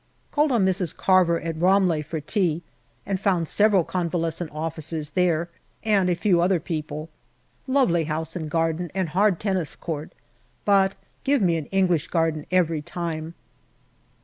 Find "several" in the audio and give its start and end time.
3.47-3.83